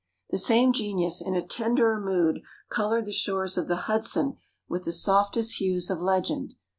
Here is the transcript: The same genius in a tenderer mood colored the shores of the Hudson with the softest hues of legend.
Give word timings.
The 0.31 0.39
same 0.39 0.73
genius 0.73 1.21
in 1.21 1.35
a 1.35 1.45
tenderer 1.45 1.99
mood 1.99 2.41
colored 2.71 3.05
the 3.05 3.11
shores 3.11 3.55
of 3.55 3.67
the 3.67 3.75
Hudson 3.85 4.37
with 4.67 4.83
the 4.83 4.91
softest 4.91 5.59
hues 5.59 5.91
of 5.91 6.01
legend. 6.01 6.55